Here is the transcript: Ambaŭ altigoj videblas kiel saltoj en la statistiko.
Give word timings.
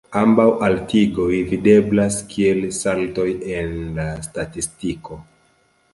Ambaŭ 0.19 0.45
altigoj 0.67 1.35
videblas 1.51 2.17
kiel 2.33 2.65
saltoj 2.79 3.29
en 3.61 3.77
la 3.99 4.11
statistiko. 4.29 5.25